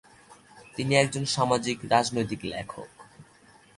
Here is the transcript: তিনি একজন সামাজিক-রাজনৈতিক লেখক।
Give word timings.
তিনি 0.75 0.93
একজন 0.95 1.23
সামাজিক-রাজনৈতিক 1.25 2.41
লেখক। 2.43 2.89